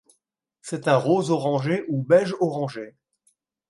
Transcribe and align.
C'est 0.63 0.87
un 0.87 0.95
rose-orangé 0.97 1.83
ou 1.87 2.01
beige-orangé. 2.03 2.95